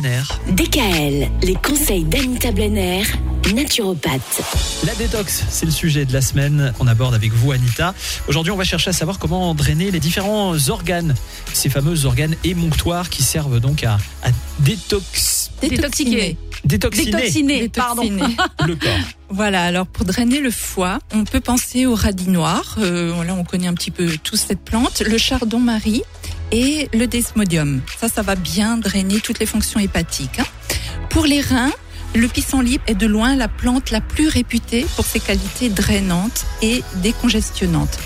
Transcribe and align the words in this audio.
DKL, 0.00 1.28
les 1.42 1.54
conseils 1.54 2.04
d'Anita 2.04 2.52
Blenner, 2.52 3.02
naturopathe. 3.52 4.42
La 4.86 4.94
détox, 4.94 5.42
c'est 5.50 5.66
le 5.66 5.72
sujet 5.72 6.04
de 6.04 6.12
la 6.12 6.20
semaine 6.20 6.72
qu'on 6.78 6.86
aborde 6.86 7.16
avec 7.16 7.32
vous, 7.32 7.50
Anita. 7.50 7.96
Aujourd'hui, 8.28 8.52
on 8.52 8.56
va 8.56 8.62
chercher 8.62 8.90
à 8.90 8.92
savoir 8.92 9.18
comment 9.18 9.56
drainer 9.56 9.90
les 9.90 9.98
différents 9.98 10.54
organes, 10.68 11.16
ces 11.52 11.68
fameux 11.68 12.06
organes 12.06 12.36
émonctoires 12.44 13.10
qui 13.10 13.24
servent 13.24 13.58
donc 13.58 13.82
à, 13.82 13.98
à 14.22 14.28
détox, 14.60 15.50
Détoxiquer. 15.62 16.36
détoxiner 16.64 17.10
Détoxiner, 17.10 17.68
pardon. 17.68 18.02
Détoxiner. 18.02 18.36
le 18.68 18.76
corps. 18.76 18.90
Voilà, 19.30 19.64
alors 19.64 19.86
pour 19.86 20.06
drainer 20.06 20.38
le 20.40 20.50
foie, 20.50 21.00
on 21.12 21.24
peut 21.24 21.40
penser 21.40 21.84
au 21.84 21.94
radis 21.94 22.30
noir. 22.30 22.76
Euh, 22.78 23.22
là, 23.24 23.34
on 23.34 23.44
connaît 23.44 23.66
un 23.66 23.74
petit 23.74 23.90
peu 23.90 24.16
tous 24.22 24.36
cette 24.36 24.60
plante. 24.60 25.02
Le 25.06 25.18
chardon-marie 25.18 26.02
et 26.52 26.88
le 26.92 27.06
desmodium. 27.06 27.80
Ça, 28.00 28.08
ça 28.08 28.22
va 28.22 28.34
bien 28.34 28.76
drainer 28.76 29.20
toutes 29.20 29.38
les 29.38 29.46
fonctions 29.46 29.80
hépatiques. 29.80 30.38
hein. 30.38 30.46
Pour 31.10 31.26
les 31.26 31.40
reins, 31.40 31.72
le 32.14 32.28
pissenlit 32.28 32.80
est 32.86 32.94
de 32.94 33.06
loin 33.06 33.36
la 33.36 33.48
plante 33.48 33.90
la 33.90 34.00
plus 34.00 34.28
réputée 34.28 34.86
pour 34.96 35.04
ses 35.04 35.20
qualités 35.20 35.68
drainantes 35.68 36.46
et 36.62 36.82
décongestionnantes. 36.96 37.98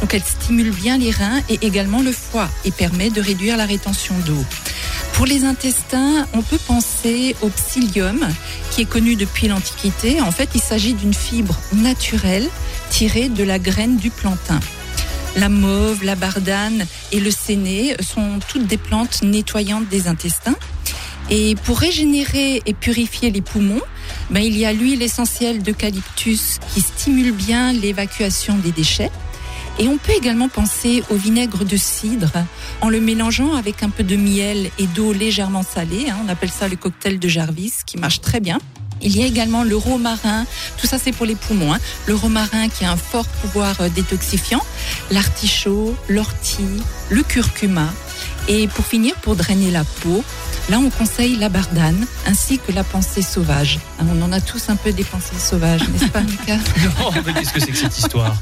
Donc 0.00 0.12
elle 0.12 0.22
stimule 0.22 0.70
bien 0.70 0.98
les 0.98 1.10
reins 1.10 1.40
et 1.48 1.58
également 1.62 2.02
le 2.02 2.12
foie 2.12 2.48
et 2.64 2.70
permet 2.70 3.10
de 3.10 3.20
réduire 3.20 3.56
la 3.56 3.64
rétention 3.64 4.14
d'eau. 4.26 4.44
Pour 5.14 5.24
les 5.24 5.44
intestins, 5.44 6.26
on 6.34 6.42
peut 6.42 6.58
penser 6.58 7.34
au 7.40 7.48
psyllium, 7.48 8.28
qui 8.70 8.82
est 8.82 8.86
connu 8.86 9.16
depuis 9.16 9.48
l'Antiquité. 9.48 10.20
En 10.20 10.30
fait, 10.30 10.50
il 10.54 10.60
s'agit 10.60 10.92
d'une 10.92 11.14
fibre 11.14 11.58
naturelle 11.72 12.46
tirée 12.90 13.30
de 13.30 13.42
la 13.42 13.58
graine 13.58 13.96
du 13.96 14.10
plantain. 14.10 14.60
La 15.36 15.48
mauve, 15.48 16.02
la 16.02 16.14
bardane 16.14 16.86
et 17.12 17.20
le 17.20 17.30
séné 17.30 17.94
sont 18.00 18.38
toutes 18.48 18.66
des 18.66 18.78
plantes 18.78 19.22
nettoyantes 19.22 19.88
des 19.88 20.08
intestins. 20.08 20.56
Et 21.28 21.56
pour 21.64 21.78
régénérer 21.78 22.62
et 22.64 22.72
purifier 22.72 23.30
les 23.30 23.42
poumons, 23.42 23.82
ben, 24.30 24.40
il 24.40 24.56
y 24.56 24.64
a 24.64 24.72
l'huile 24.72 25.02
essentielle 25.02 25.62
d'eucalyptus 25.62 26.58
qui 26.72 26.80
stimule 26.80 27.32
bien 27.32 27.72
l'évacuation 27.72 28.56
des 28.56 28.72
déchets. 28.72 29.10
Et 29.78 29.88
on 29.88 29.98
peut 29.98 30.12
également 30.16 30.48
penser 30.48 31.02
au 31.10 31.16
vinaigre 31.16 31.64
de 31.64 31.76
cidre 31.76 32.32
en 32.80 32.88
le 32.88 33.00
mélangeant 33.00 33.54
avec 33.54 33.82
un 33.82 33.90
peu 33.90 34.04
de 34.04 34.16
miel 34.16 34.70
et 34.78 34.86
d'eau 34.86 35.12
légèrement 35.12 35.62
salée. 35.62 36.06
hein. 36.08 36.16
on 36.24 36.28
appelle 36.30 36.50
ça 36.50 36.66
le 36.66 36.76
cocktail 36.76 37.18
de 37.18 37.28
Jarvis 37.28 37.72
qui 37.84 37.98
marche 37.98 38.22
très 38.22 38.40
bien. 38.40 38.58
Il 39.02 39.16
y 39.16 39.22
a 39.22 39.26
également 39.26 39.62
le 39.62 39.76
romarin, 39.76 40.46
tout 40.78 40.86
ça 40.86 40.98
c'est 41.02 41.12
pour 41.12 41.26
les 41.26 41.34
poumons. 41.34 41.72
hein. 41.74 41.78
Le 42.06 42.14
romarin 42.14 42.68
qui 42.68 42.84
a 42.84 42.92
un 42.92 42.96
fort 42.96 43.26
pouvoir 43.26 43.80
euh, 43.80 43.88
détoxifiant, 43.88 44.62
l'artichaut, 45.10 45.94
l'ortie, 46.08 46.64
le 47.10 47.22
curcuma. 47.22 47.92
Et 48.48 48.68
pour 48.68 48.84
finir, 48.86 49.14
pour 49.16 49.36
drainer 49.36 49.70
la 49.70 49.84
peau, 49.84 50.24
là 50.68 50.78
on 50.78 50.90
conseille 50.90 51.36
la 51.36 51.48
bardane 51.48 52.06
ainsi 52.26 52.58
que 52.58 52.72
la 52.72 52.84
pensée 52.84 53.22
sauvage. 53.22 53.78
Hein, 53.98 54.06
On 54.12 54.22
en 54.22 54.32
a 54.32 54.40
tous 54.40 54.68
un 54.68 54.76
peu 54.76 54.92
des 54.92 55.04
pensées 55.04 55.38
sauvages, 55.38 55.82
n'est-ce 55.88 56.10
pas 56.10 56.20
Mika 56.20 56.56
Non, 57.00 57.10
mais 57.24 57.32
qu'est-ce 57.32 57.52
que 57.52 57.60
c'est 57.60 57.72
que 57.72 57.76
cette 57.78 57.98
histoire 57.98 58.36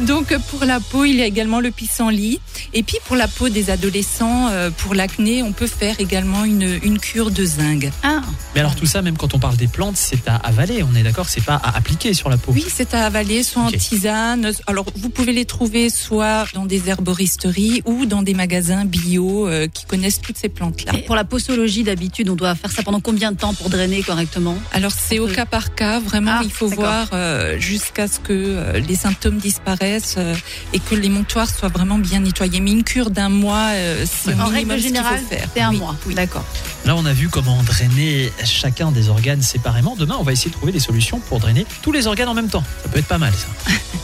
Donc 0.00 0.36
pour 0.50 0.64
la 0.64 0.80
peau, 0.80 1.04
il 1.04 1.16
y 1.16 1.22
a 1.22 1.26
également 1.26 1.60
le 1.60 1.70
pissenlit. 1.70 2.40
Et 2.72 2.82
puis 2.82 2.98
pour 3.06 3.16
la 3.16 3.28
peau 3.28 3.48
des 3.48 3.70
adolescents, 3.70 4.48
euh, 4.50 4.70
pour 4.70 4.94
l'acné, 4.94 5.42
on 5.42 5.52
peut 5.52 5.66
faire 5.66 6.00
également 6.00 6.44
une, 6.44 6.78
une 6.82 6.98
cure 6.98 7.30
de 7.30 7.44
zinc. 7.44 7.90
Ah, 8.02 8.20
Mais 8.54 8.60
alors 8.60 8.74
tout 8.74 8.86
ça, 8.86 9.02
même 9.02 9.16
quand 9.16 9.34
on 9.34 9.38
parle 9.38 9.56
des 9.56 9.68
plantes, 9.68 9.96
c'est 9.96 10.26
à 10.28 10.36
avaler, 10.36 10.82
on 10.82 10.94
est 10.94 11.02
d'accord, 11.02 11.28
c'est 11.28 11.44
pas 11.44 11.56
à 11.56 11.76
appliquer 11.76 12.14
sur 12.14 12.28
la 12.28 12.36
peau. 12.36 12.52
Oui, 12.52 12.64
c'est 12.68 12.94
à 12.94 13.06
avaler, 13.06 13.42
soit 13.42 13.62
en 13.62 13.70
tisane. 13.70 14.50
Alors 14.66 14.86
vous 14.96 15.08
pouvez 15.08 15.32
les 15.32 15.44
trouver 15.44 15.90
soit 15.90 16.46
dans 16.54 16.66
des 16.66 16.88
herboristeries 16.88 17.82
ou 17.86 18.06
dans 18.06 18.22
des 18.22 18.34
magasins 18.34 18.84
bio 18.84 19.46
euh, 19.48 19.68
qui 19.68 19.84
connaissent 19.86 20.20
toutes 20.20 20.38
ces 20.38 20.48
plantes-là. 20.48 20.92
pour 21.06 21.14
la 21.14 21.24
d'habitude, 21.48 22.30
on 22.30 22.36
doit 22.36 22.54
faire 22.54 22.70
ça 22.70 22.82
pendant 22.82 23.00
combien 23.00 23.30
de 23.32 23.36
temps 23.36 23.52
pour 23.54 23.68
drainer 23.68 24.02
correctement? 24.02 24.56
Alors 24.72 24.92
c'est 24.92 25.18
au 25.18 25.26
Oui. 25.26 25.32
cas 25.34 25.44
par 25.46 25.74
cas, 25.74 26.00
vraiment 26.00 26.36
Ah, 26.38 26.42
il 26.42 26.50
faut 26.50 26.68
voir 26.68 27.08
euh, 27.12 27.58
jusqu'à 27.58 28.08
ce 28.08 28.18
que 28.18 28.32
euh, 28.32 28.78
les 28.80 28.94
symptômes 28.96 29.38
disparaissent 29.38 30.14
euh, 30.18 30.34
et 30.72 30.78
que 30.80 30.94
les 30.94 31.08
montoirs 31.08 31.48
soient 31.50 31.68
vraiment 31.68 31.98
bien 31.98 32.20
nettoyés. 32.20 32.60
Mais 32.60 32.70
une 32.72 32.82
cure 32.84 33.10
d'un 33.10 33.28
mois, 33.28 33.68
euh, 33.72 34.04
c'est 34.10 34.34
En 34.40 34.46
règle 34.46 34.70
ce 34.72 34.76
qu'il 34.76 34.82
faut 34.82 34.88
générale, 34.96 35.20
faire. 35.28 35.48
c'est 35.54 35.60
un 35.60 35.70
Oui. 35.70 35.76
mois. 35.78 35.96
Oui. 36.06 36.14
D'accord. 36.14 36.44
Là, 36.86 36.96
on 36.96 37.04
a 37.04 37.12
vu 37.12 37.28
comment 37.28 37.62
drainer 37.62 38.32
chacun 38.44 38.90
des 38.90 39.08
organes 39.08 39.42
séparément. 39.42 39.96
Demain, 39.96 40.16
on 40.18 40.22
va 40.22 40.32
essayer 40.32 40.50
de 40.50 40.56
trouver 40.56 40.72
des 40.72 40.80
solutions 40.80 41.18
pour 41.20 41.40
drainer 41.40 41.66
tous 41.82 41.92
les 41.92 42.06
organes 42.06 42.28
en 42.28 42.34
même 42.34 42.48
temps. 42.48 42.64
Ça 42.82 42.88
peut 42.88 42.98
être 42.98 43.06
pas 43.06 43.18
mal, 43.18 43.32
ça. 43.34 43.46